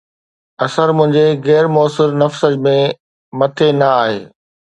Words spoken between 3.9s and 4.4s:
آهي